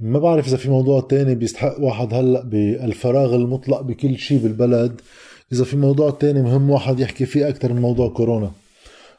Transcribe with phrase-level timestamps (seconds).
[0.00, 5.00] ما بعرف إذا في موضوع تاني بيستحق واحد هلأ بالفراغ المطلق بكل شيء بالبلد.
[5.52, 8.50] إذا في موضوع تاني مهم واحد يحكي فيه أكثر من موضوع كورونا.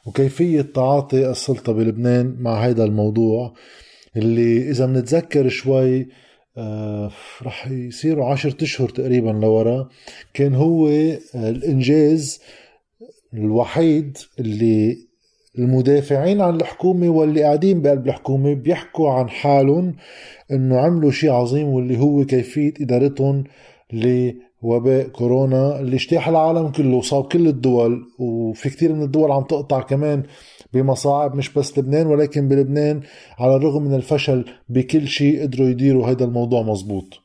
[0.06, 3.54] وكيفية تعاطي السلطة بلبنان مع هذا الموضوع
[4.16, 6.08] اللي إذا بنتذكر شوي
[6.56, 7.10] آه
[7.42, 9.88] رح يصيروا عشرة أشهر تقريبا لورا
[10.34, 10.88] كان هو
[11.34, 12.40] الإنجاز
[13.34, 15.09] الوحيد اللي
[15.58, 19.94] المدافعين عن الحكومة واللي قاعدين بقلب الحكومة بيحكوا عن حالهم
[20.52, 23.44] إنه عملوا شيء عظيم واللي هو كيفية إدارتهم
[23.92, 28.02] لوباء كورونا اللي اجتاح العالم كله وصاب كل الدول.
[28.18, 30.22] وفي كتير من الدول عم تقطع كمان
[30.72, 33.00] بمصاعب مش بس لبنان ولكن بلبنان
[33.38, 37.20] على الرغم من الفشل بكل شيء قدروا يديروا هذا الموضوع مزبوط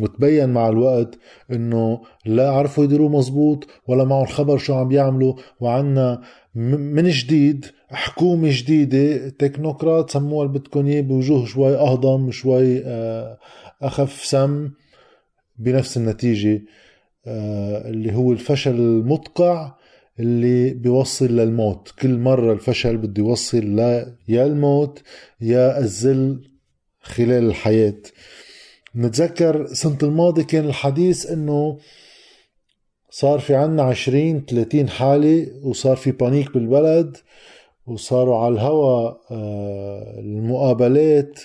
[0.00, 1.18] وتبين مع الوقت
[1.52, 6.20] إنه لا عرفوا يديروه مزبوط ولا معهم خبر شو عم بيعملوا وعنا
[6.54, 13.38] من جديد حكومة جديدة تكنوقراط سموها اللي بدكم اياه بوجوه شوي أهضم شوي آه،
[13.82, 14.70] أخف سم
[15.58, 16.62] بنفس النتيجة
[17.26, 19.74] آه، اللي هو الفشل المدقع
[20.20, 21.92] اللي بيوصل للموت.
[22.02, 25.02] كل مرة الفشل بده يوصل لا يا الموت
[25.40, 26.48] يا الذل
[27.00, 28.02] خلال الحياة.
[28.96, 31.78] نتذكر سنة الماضي كان الحديث إنه
[33.10, 37.16] صار في عنا عشرين 30 حالة وصار في بانيك بالبلد
[37.86, 41.40] وصاروا على الهوا آه، المقابلات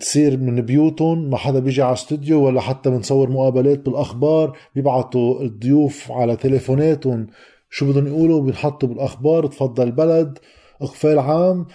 [0.00, 6.12] تصير من بيوتهم ما حدا بيجي على استوديو ولا حتى بنصور مقابلات بالأخبار بيبعتوا الضيوف
[6.12, 7.26] على تليفوناتهم
[7.70, 10.38] شو بدهم يقولوا بينحطوا بالأخبار تفضل البلد
[10.82, 11.66] إقفال عام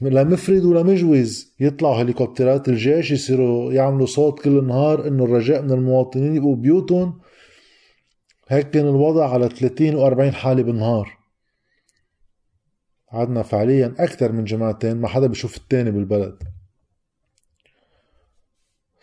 [0.00, 5.72] لا مفرد ولا مجوز يطلعوا هليكوبترات الجيش يصيروا يعملوا صوت كل النهار إنه الرجاء من
[5.72, 7.14] المواطنين يبقوا بيوتهم.
[8.48, 11.18] هيك كان الوضع على 30 و40 حالة بالنهار.
[13.08, 16.42] عدنا فعليا أكثر من جماعتين ما حدا بيشوف التاني بالبلد.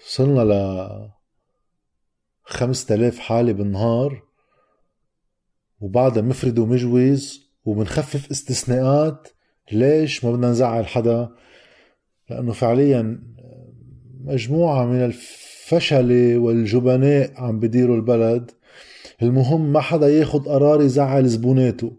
[0.06, 1.12] وصلنا ل
[2.44, 4.23] 5000 حالة بالنهار
[5.80, 9.28] وبعدها مفرد ومجوز وبنخفف استثناءات.
[9.72, 11.30] ليش ما بدنا نزعل حدا؟
[12.30, 13.24] لأنه فعليا
[14.24, 18.51] مجموعة من الفشلة والجبناء عم بديروا البلد.
[19.21, 21.91] المهم ما حدا ياخد قرار يزعل زبوناته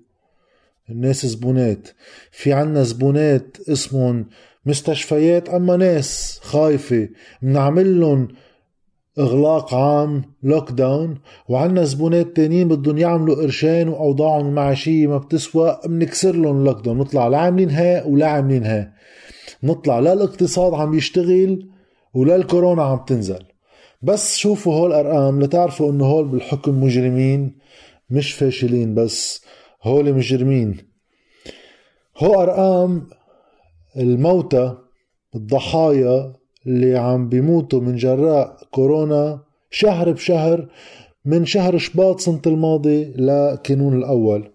[0.91, 1.89] الناس زبونات.
[2.31, 4.27] في عنا زبونات اسمهم
[4.67, 7.09] مستشفيات أما ناس خايفة.
[7.43, 8.29] بنعمل لهم
[9.19, 11.19] إغلاق عام lockdown
[11.49, 17.39] وعنا زبونات تانيين بدهم يعملوا قرشين وأوضاعهم المعيشية ما بتسوى بنكسر لهم lockdown نطلع لا
[17.39, 18.93] عاملين ها ولا عاملين ها.
[19.63, 21.69] نطلع لا الاقتصاد عم يشتغل
[22.15, 23.45] ولا الكورونا عم تنزل.
[24.03, 27.59] بس شوفوا هول الارقام لتعرفوا إنه هول بالحكم مجرمين
[28.11, 29.45] مش فاشلين بس
[29.83, 30.77] هول مجرمين.
[32.19, 33.07] هو أرقام
[33.97, 34.75] الموتى
[35.35, 36.33] الضحايا
[36.67, 39.41] اللي عم بيموتوا من جراء كورونا
[39.71, 40.69] شهر بشهر
[41.25, 44.51] من شهر شباط سنة الماضي لكانون الأول.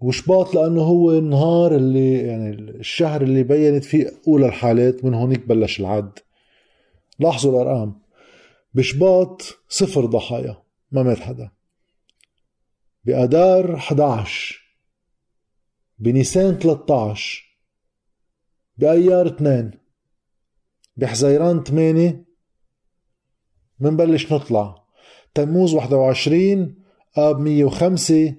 [0.00, 5.80] وشباط لأنه هو النهار اللي يعني الشهر اللي بينت فيه أولى الحالات من هونيك بلش
[5.80, 6.18] العد.
[7.22, 8.02] لاحظوا الأرقام.
[8.74, 10.62] بشباط صفر ضحايا.
[10.92, 11.50] ما مات حدا.
[13.04, 14.62] بأدار 11
[15.98, 17.42] بنيسان 13
[18.76, 19.70] بأيار 2
[20.96, 22.24] بحزيران 8
[23.80, 24.84] منبلش نطلع.
[25.34, 26.82] تموز 21
[27.16, 28.34] آب 105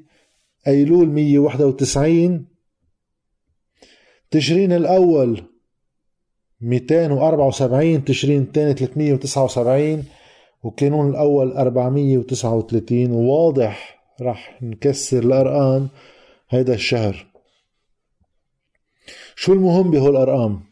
[0.67, 2.47] أيلول 191
[4.31, 5.52] تشرين الأول.
[6.63, 10.03] 274 تشرين الثاني 379
[10.63, 15.89] وكانون الأول 439 وواضح رح نكسر الأرقام
[16.49, 17.25] هيدا الشهر.
[19.35, 20.63] شو المهم بهول الأرقام؟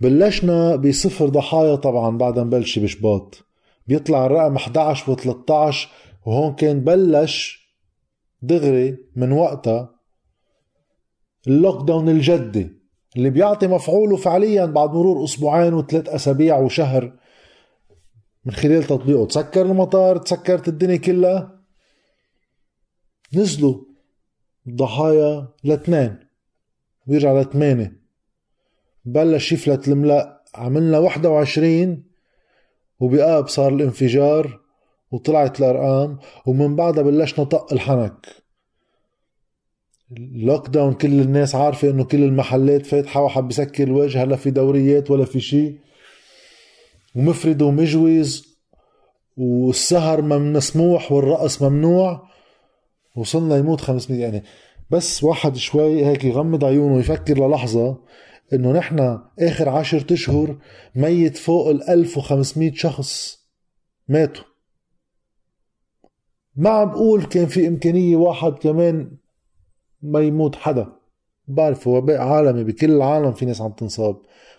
[0.00, 3.44] بلشنا بصفر ضحايا طبعا بعد ما بلش بشباط.
[3.86, 5.76] بيطلع الرقم 11 و13
[6.26, 7.60] وهون كان بلش
[8.42, 9.94] دغري من وقتها
[11.46, 12.79] ال lockdown الجدي.
[13.16, 17.12] اللي بيعطي مفعوله فعليا بعد مرور أسبوعين وثلاث أسابيع وشهر
[18.44, 19.26] من خلال تطبيقه.
[19.26, 21.60] تسكر المطار تسكرت الدنيا كلها.
[23.34, 23.84] نزلوا
[24.66, 26.18] الضحايا لاثنين.
[27.06, 28.00] بيرجع لثمانية
[29.04, 32.04] بلش يفلت الملق عملنا 21
[33.00, 34.60] وبآب صار الانفجار.
[35.10, 36.18] وطلعت الأرقام.
[36.46, 38.39] ومن بعدها بلشنا طق الحنك.
[40.16, 45.10] اللوك داون كل الناس عارفة إنه كل المحلات فاتحة وحب بيسكر الوجه لا في دوريات
[45.10, 45.78] ولا في شيء
[47.14, 48.58] ومفرد ومجوز
[49.36, 52.30] والسهر مسموح والرقص ممنوع.
[53.16, 54.42] وصلنا يموت 500 يعني.
[54.90, 57.98] بس واحد شوي هيك يغمض عيونه ويفكر للحظة
[58.52, 60.58] إنه نحن آخر عشرة أشهر
[60.94, 63.38] ميت فوق ال 1500 شخص
[64.08, 64.44] ماتوا.
[66.56, 69.19] ما عم بقول كان في إمكانية واحد كمان
[70.02, 70.92] ما يموت حدا.
[71.48, 74.16] بعرف وباء عالمي بكل العالم في ناس عم تنصاب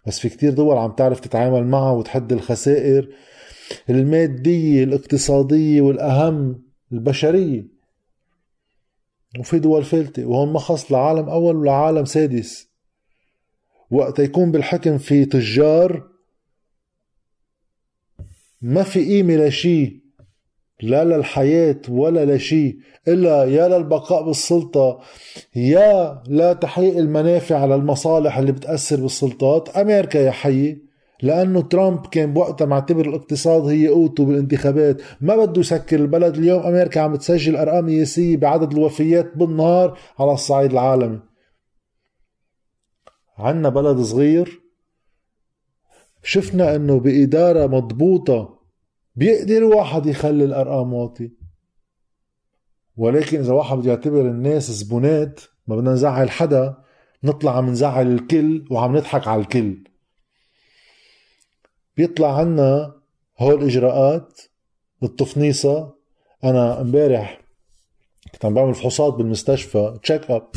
[0.07, 3.09] بس في كتير دول عم تعرف تتعامل معها وتحد الخسائر
[3.89, 7.65] المادية الاقتصادية والأهم البشرية.
[9.39, 12.67] وفي دول ثالثة وهون ما خص لعالم أول ولا عالم سادس.
[13.91, 16.07] وقت يكون بالحكم في تجار
[18.61, 20.00] ما في قيمة لشي.
[20.81, 24.99] لا للحياة ولا لشيء إلا يا للبقاء بالسلطة
[25.55, 29.69] يا لتحقيق المنافع على المصالح اللي بتأثر بالسلطات.
[29.69, 30.81] أمريكا يا حيي
[31.21, 36.35] لأنه ترامب كان بوقتها معتبر الاقتصاد هي قوته بالانتخابات ما بده يسكر البلد.
[36.37, 41.19] اليوم أمريكا عم تسجل أرقام قياسية بعدد الوفيات بالنهار على الصعيد العالمي.
[43.37, 44.61] عنا بلد صغير
[46.23, 48.60] شفنا إنه بإدارة مضبوطة
[49.15, 51.31] بيقدر واحد يخلي الأرقام واطي
[52.97, 56.77] ولكن إذا واحد بده يعتبر الناس زبونات ما بدنا نزعل حدا
[57.23, 59.83] نطلع عم نزعل الكل وعم نضحك على الكل.
[61.97, 62.95] بيطلع عنا
[63.39, 64.41] هول الاجراءات
[65.03, 65.95] التفنيصة
[66.43, 67.41] أنا امبارح
[68.33, 70.51] كنت عم بعمل فحوصات بالمستشفى تشيك اب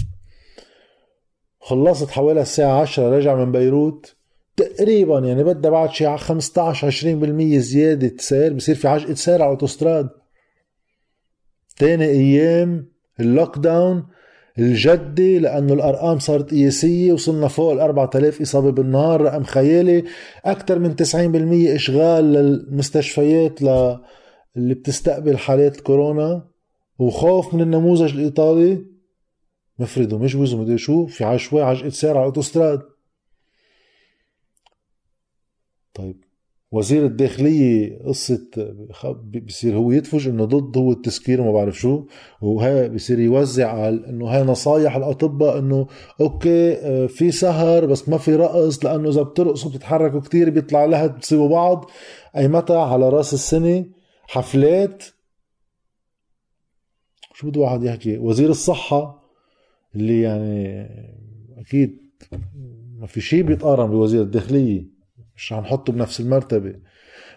[1.60, 4.16] خلصت حوالي الساعة 10 راجع من بيروت.
[4.56, 6.94] تقريبا يعني بدها بعد شي 15 20%
[7.56, 10.08] زيادة سير بصير في عجقة سير على الأوتوستراد.
[11.76, 12.88] تاني أيام
[13.20, 14.06] ال lockdown
[14.58, 20.04] الجدي لأنه الأرقام صارت قياسية وصلنا فوق ال 4000 إصابة بالنهار رقم خيالي.
[20.44, 23.98] أكثر من 90% إشغال للمستشفيات ل...
[24.56, 26.48] اللي بتستقبل حالات كورونا.
[26.98, 28.86] وخوف من النموذج الإيطالي.
[29.78, 32.80] مفرده مش بوزو مدري شو في عشوائي عجقة سير على الأوتوستراد.
[35.94, 36.24] طيب.
[36.74, 38.48] وزير الداخلية قصة
[39.46, 42.06] بصير هو يدفج إنه ضد هو التسكير وما بعرف شو
[42.40, 45.86] وهي بصير يوزع على إنه هاي نصايح الاطباء إنه
[46.20, 51.06] أوكي آه، في سهر بس ما في رقص لأنه إذا بترقصوا بتتحركوا كتير بيطلع لها
[51.06, 51.90] بتصيبوا بعض.
[52.36, 53.86] أي متى؟ على رأس السنة.
[54.22, 55.04] حفلات.
[57.34, 59.24] شو بده واحد يحكي؟ وزير الصحة
[59.94, 60.86] اللي يعني
[61.56, 61.98] أكيد
[62.98, 64.93] ما في شيء بيتقارن بوزير الداخلية.
[65.36, 66.80] مش هنحطه بنفس المرتبة.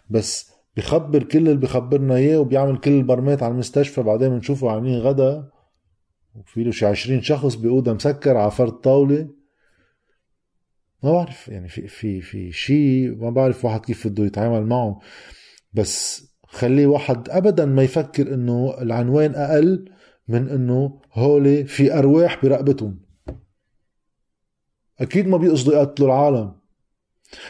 [0.09, 5.49] بس بخبر كل اللي بخبرنا إياه وبيعمل كل البرمات على المستشفى بعدين بنشوفه عاملين غدا.
[6.35, 9.29] وفي له شي 20 شخص بأوضة مسكر على فرد طاولة.
[11.03, 14.99] ما بعرف يعني في في في شيء ما بعرف واحد كيف بده يتعامل معه
[15.73, 19.91] بس خلي واحد ابدا ما يفكر إنه العنوان أقل
[20.27, 22.99] من إنه هولي في أرواح برقبتهم.
[24.99, 26.55] أكيد ما بيقصدوا يقتلوا العالم.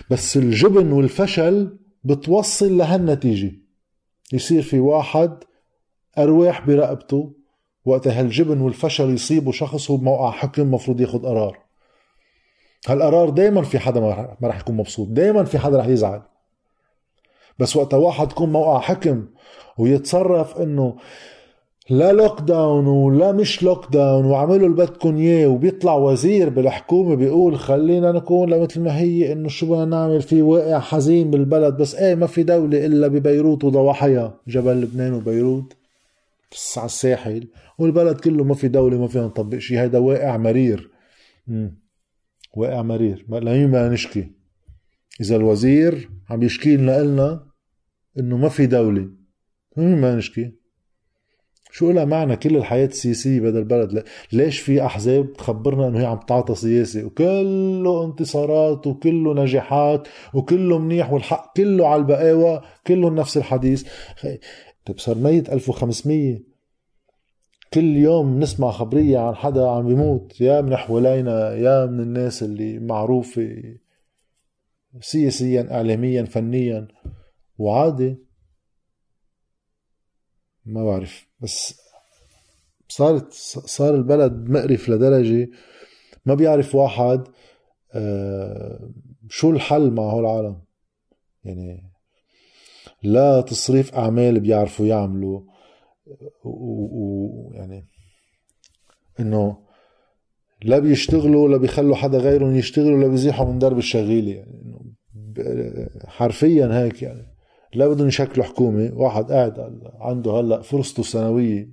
[0.10, 3.52] بس الجبن والفشل بتوصل لهالنتيجة
[4.34, 5.44] يصير في واحد
[6.18, 7.34] أرواح برقبته
[7.86, 11.60] وقت هالجبن والفشل يصيبوا شخص هو بموقع حكم مفروض ياخد قرار.
[12.88, 16.22] هالقرار دايما في حدا ما رح يكون مبسوط دايما في حدا رح يزعل.
[17.60, 19.28] بس وقت واحد يكون موقع حكم
[19.78, 20.98] ويتصرف إنه
[21.90, 28.50] لا lockdown ولا مش lockdown وعملوا اللي بدكم إياه وبيطلع وزير بالحكومة بيقول خلينا نكون
[28.50, 32.44] لمثل ما هي إنه شو بدنا نعمل في واقع حزين بالبلد بس إيه ما في
[32.44, 35.78] دولة إلا ببيروت وضواحيها جبل لبنان وبيروت
[36.78, 40.92] على الساحل والبلد كله ما في دولة ما فينا نطبق شيء هيدا واقع مرير.
[41.48, 41.80] مم.
[42.58, 43.26] واقع مرير.
[43.30, 44.32] لا ما نشكي.
[45.22, 47.48] إذا الوزير عم يشكي لنا
[48.20, 49.10] إنه ما في دولة
[49.78, 50.57] ما نشكي.
[51.78, 56.20] شو لها معنى كل الحياة السياسية بهذا البلد؟ ليش في أحزاب تخبرنا أنه هي عم
[56.20, 63.88] تعطى سياسة؟ وكله انتصارات وكله نجاحات وكله منيح والحق كله على البقاوة كله نفس الحديث.
[64.88, 66.40] طيب صار ميت 1500
[67.74, 72.80] كل يوم نسمع خبرية عن حدا عم بيموت يا من حوالينا يا من الناس اللي
[72.80, 73.64] معروفة
[75.02, 76.88] سياسيا إعلاميا فنيا.
[77.58, 78.18] وعادي
[80.66, 81.27] ما بعرف.
[81.42, 81.82] بس
[82.90, 85.50] صارت صار البلد مقرف لدرجة
[86.26, 87.28] ما بيعرف واحد
[87.94, 88.90] آه،
[89.30, 90.62] شو الحل مع هول العالم
[91.44, 91.92] يعني
[93.04, 95.42] لا تصريف أعمال بيعرفوا يعملوا.
[96.44, 97.88] ويعني
[99.20, 99.58] إنه
[100.64, 104.32] لا بيشتغلوا لا بيخلوا حدا غيرهم يشتغلوا لا بيزيحوا من درب الشغيلة.
[104.32, 107.37] يعني حرفيا هيك يعني.
[107.74, 108.92] لا بدهم يشكلوا حكومة.
[108.94, 111.70] واحد قاعد عنده هلا فرصته السنوية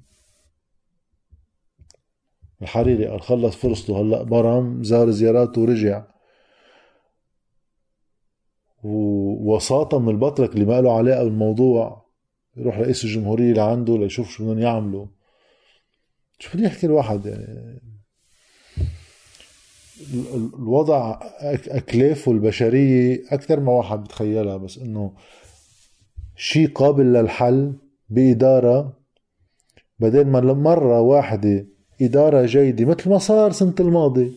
[2.62, 6.04] الحريري قال خلص فرصته هلا برم زار زياراته ورجع.
[8.84, 12.04] ووساطة من البطرك اللي ما له علاقة بالموضوع
[12.56, 15.06] يروح رئيس الجمهورية لعنده ليشوف شو بدهم يعملوا.
[16.38, 17.80] شو بده يحكي الواحد يعني؟
[20.34, 21.18] الوضع
[21.68, 25.14] أكلافه البشرية أكثر ما واحد بتخيلها بس إنه
[26.36, 27.72] شيء قابل للحل
[28.08, 28.96] بإدارة.
[29.98, 31.66] بدل ما مرة واحدة
[32.02, 34.32] إدارة جيدة مثل ما صار سنة الماضي.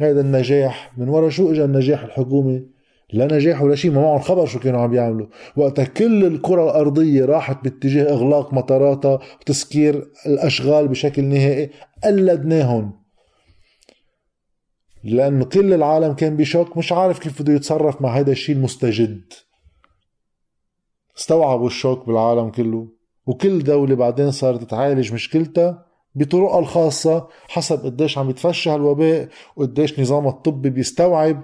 [0.00, 2.66] هذا النجاح من ورا شو اجى النجاح؟ الحكومي
[3.12, 5.26] لا نجاح ولا شيء ما معهم خبر شو كانوا عم يعملوا.
[5.56, 11.70] وقتها كل الكرة الأرضية راحت باتجاه إغلاق مطاراتها وتسكير الأشغال بشكل نهائي
[12.04, 12.92] قلدناهم.
[15.04, 19.20] لأنه كل العالم كان بشوك مش عارف كيف بده يتصرف مع هذا الشيء المستجد.
[21.18, 22.88] استوعبوا الشوك بالعالم كله
[23.26, 30.30] وكل دولة بعدين صارت تعالج مشكلتها بطرقها الخاصة حسب قديش عم يتفشى هالوباء وقديش نظامها
[30.30, 31.42] الطبي بيستوعب.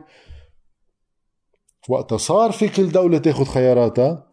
[1.88, 4.26] وقتها صار في كل دولة تاخد خياراتها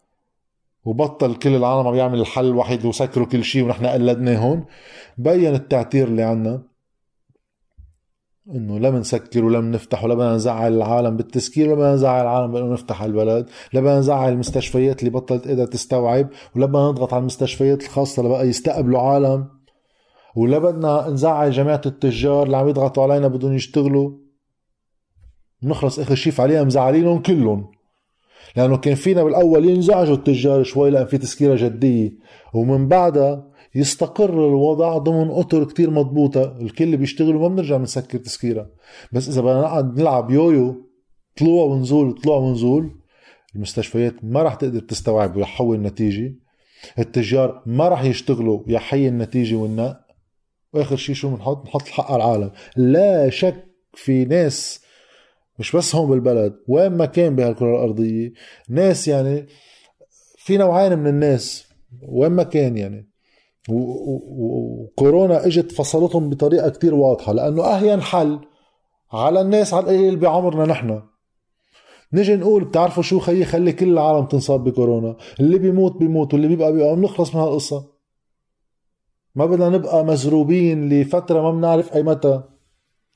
[0.85, 4.65] وبطل كل العالم عم يعمل الحل الوحيد وسكروا كل شيء ونحن قلدناهم
[5.17, 6.63] بين التعتير اللي عنا
[8.49, 12.73] إنه لا بنسكر ولا بنفتح ولا بدنا نزعل العالم بالتسكير ولا بدنا نزعل العالم بأنه
[12.73, 17.83] نفتح البلد لا بدنا نزعل المستشفيات اللي بطلت قادرة تستوعب ولا بدنا نضغط على المستشفيات
[17.83, 19.47] الخاصة لبقى يستقبلوا عالم
[20.35, 24.11] ولا بدنا نزعل جماعة التجار اللي عم يضغطوا علينا بدهم يشتغلوا.
[25.61, 27.71] بنخلص آخر شيء فعليا مزعلينهم كلهم
[28.55, 32.11] لأنه كان فينا بالأول ينزعجوا التجار شوي لأن في تسكيرة جدية
[32.53, 36.57] ومن بعدها يستقر الوضع ضمن أطر كتير مضبوطة.
[36.61, 38.69] الكل بيشتغل وما بنرجع بنسكر تسكيرة.
[39.11, 40.89] بس إذا بدنا نقعد نلعب يويو
[41.37, 42.99] طلوع ونزول طلوع ونزول
[43.55, 46.35] المستشفيات ما راح تقدر تستوعب ويحول النتيجة.
[46.99, 49.99] التجار ما راح يشتغلوا يحيي النتيجة والنق
[50.73, 52.51] وآخر شيء شو بنحط؟ نحط الحق على العالم.
[52.75, 54.81] لا شك في ناس
[55.59, 58.33] مش بس هون بالبلد وين ما كان بهالكرة الأرضية
[58.69, 59.47] ناس يعني
[60.37, 61.67] في نوعين من الناس
[62.07, 63.14] وين ما كان يعني.
[63.69, 68.39] وكورونا إجت فصلتهم بطريقة كتير واضحة لأنه أهين حل
[69.13, 71.01] على الناس على القليل بعمرنا نحن.
[72.13, 76.73] نجي نقول بتعرفوا شو خيي خلي كل العالم تنصاب بكورونا؟ اللي بيموت بيموت واللي بيبقى
[76.73, 77.85] بيبقى بنخلص من هالقصة.
[79.35, 82.43] ما بدنا نبقى مزروبين لفترة ما بنعرف أي متى.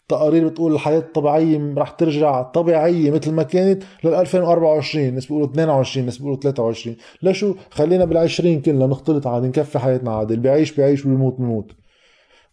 [0.09, 6.05] تقارير بتقول الحياة الطبيعيه رح ترجع طبيعية مثل ما كانت لل 2024 ناس بيقولوا 22
[6.05, 10.71] ناس بيقولوا 23 لشو خلينا بال 20 كلنا نختلط عادي نكفي حياتنا عادي اللي بيعيش
[10.71, 11.71] بيعيش واللي بيموت.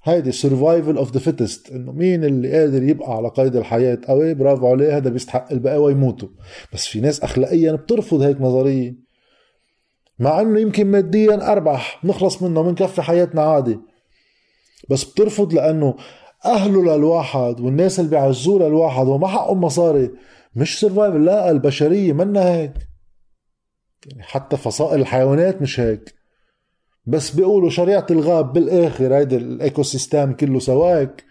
[0.03, 4.67] هيدي survival of the fittest إنه مين اللي قادر يبقى على قيد الحياة؟ قوي برافو
[4.67, 6.29] عليه هذا بيستحق البقاوى يموتوا
[6.73, 8.95] بس في ناس اخلاقيا بترفض هيك نظرية.
[10.19, 13.79] مع إنه يمكن ماديا أربح نخلص منه بنكفي حياتنا عادي.
[14.91, 15.95] بس بترفض لأنه
[16.45, 20.11] اهله للواحد والناس اللي بيعزوه للواحد وما حقهم مصاري.
[20.55, 22.73] مش survival لا البشرية منا هيك.
[24.07, 26.15] يعني حتى فصائل الحيوانات مش هيك.
[27.07, 31.25] بس بيقولوا شريعة الغاب بالآخر هيدا ال ecosystem كله سواك.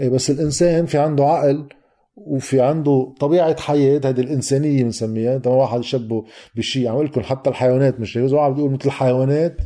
[0.00, 1.68] إيه بس الإنسان في عنده عقل
[2.16, 5.36] وفي عنده طبيعة حياة هذه الإنسانية بنسميها.
[5.36, 6.24] انت ما واحد يشبه
[6.56, 8.32] بشيء عمل لكم حتى الحيوانات مش هيك.
[8.32, 9.56] واحد بيقول مثل الحيوانات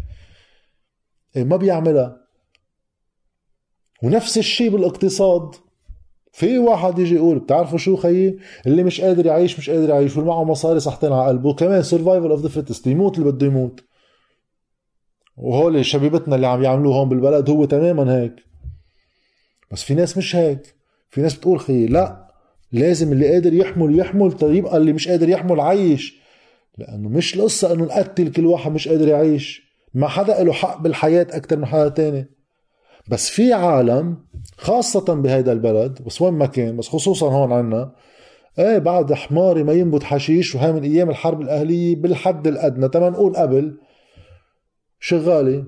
[1.37, 2.28] إيه ما بيعملها.
[4.03, 5.55] ونفس الشيء بالاقتصاد.
[6.33, 10.31] في واحد يجي يقول بتعرفوا شو خيي؟ اللي مش قادر يعيش مش قادر يعيش واللي
[10.31, 13.85] معه مصاري صحتين على قلبه كمان survival of the fittest يموت اللي بده يموت.
[15.37, 18.35] وهول شبيبتنا اللي عم يعملوه هون بالبلد هو تماما هيك.
[19.73, 20.75] بس في ناس مش هيك.
[21.11, 22.29] في ناس بتقول خيي لا
[22.73, 26.19] لازم اللي قادر يحمل يحمل طيب يبقى اللي مش قادر يحمل عيش
[26.79, 29.63] لأنه مش القصة إنه نقتل كل واحد مش قادر يعيش.
[29.95, 32.38] ما حدا له حق بالحياة أكثر من حدا تاني.
[33.09, 34.17] بس في عالم
[34.57, 37.93] خاصة بهيدا البلد بس وين ما كان بس خصوصا هون عنا
[38.59, 43.37] إيه بعد حماري ما ينبت حشيش وهي من أيام الحرب الأهلية بالحد الأدنى تما نقول
[43.37, 43.79] قبل
[45.01, 45.65] شغالي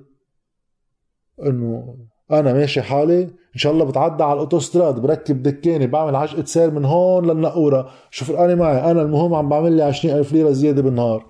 [1.47, 1.97] إنه
[2.31, 6.85] أنا ماشي حالي إن شاء الله بتعدى على الأوتوستراد بركب دكاني بعمل عجقة سير من
[6.85, 7.91] هون للنقورة.
[8.11, 11.27] شو فرقاني معي أنا المهم عم بعمل لي 20 ألف ليرة زيادة بالنهار.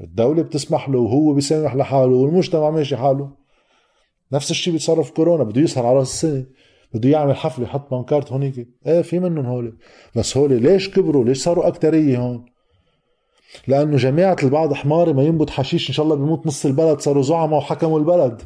[0.00, 3.30] الدولة بتسمح له وهو بيسامح لحاله والمجتمع ماشي حاله.
[4.32, 6.46] نفس الشيء بيتصرف كورونا بده يسهر على راس السنة
[6.94, 8.68] بده يعمل حفلة يحط pancarte هونيك.
[8.86, 9.78] إيه في منهم هول.
[10.16, 12.44] بس هول ليش كبروا؟ ليش صاروا أكترية هون؟
[13.66, 17.58] لأنه جماعة البعض حماري ما ينبت حشيش إن شاء الله بيموت نص البلد صاروا زعماء
[17.58, 18.42] وحكموا البلد.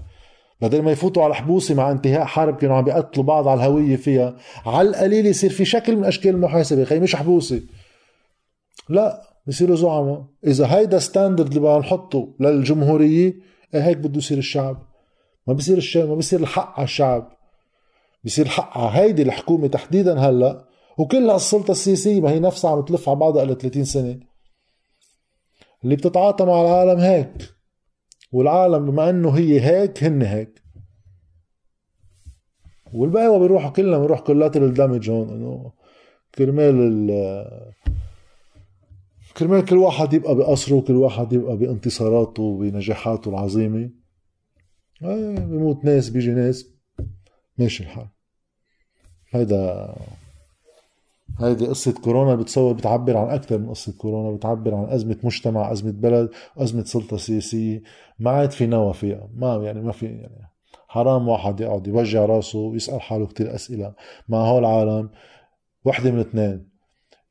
[0.60, 4.36] بدل ما يفوتوا على حبوسه مع انتهاء حرب كانوا عم بيقتلوا بعض على الهوية فيها.
[4.66, 7.62] على القليل يصير في شكل من أشكال المحاسبة خي مش حبوسه
[8.88, 10.24] لا بصيروا زعماء.
[10.46, 13.34] إذا هيدا ستاندرد اللي بدنا نحطه للجمهورية
[13.74, 14.91] إيه هيك بده يصير الشعب.
[15.46, 17.32] ما بصير الشيء ما بصير الحق على الشعب.
[18.24, 20.64] بصير الحق على هيدي الحكومة تحديدا هلأ.
[20.98, 24.20] وكل السلطه السياسية ما هي نفسها عم تلف على بعضها قبل 30 سنة.
[25.84, 27.54] اللي بتتعاطى مع العالم هيك.
[28.32, 30.62] والعالم بما إنه هي هيك هن هيك.
[32.94, 35.28] والباقي بيروحوا كلنا بنروح كولاترال دامج هون.
[35.28, 35.72] إنه
[36.34, 37.72] كرمال ال
[39.36, 44.01] كرمال كل واحد يبقى بقصره وكل واحد يبقى بانتصاراته وبنجاحاته العظيمة.
[45.04, 46.66] آه بيموت ناس بيجي ناس.
[47.58, 48.06] ماشي الحال.
[49.30, 49.94] هيدا
[51.40, 55.92] هيدي قصة كورونا بتصور بتعبر عن أكثر من قصة كورونا بتعبر عن أزمة مجتمع أزمة
[55.92, 57.82] بلد أزمة سلطة سياسية.
[58.18, 59.28] ما عاد في نوى فيها.
[59.34, 60.48] ما يعني ما في يعني.
[60.88, 63.94] حرام واحد يقعد يوجع راسه ويسأل حاله كتير أسئلة.
[64.28, 65.10] مع هول العالم
[65.84, 66.68] وحدة من اثنين.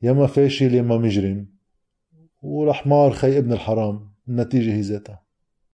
[0.02, 1.46] يا ما فاشل يا ما مجرم.
[2.42, 4.12] والحمار خي ابن الحرام.
[4.28, 5.21] النتيجة هي ذاتها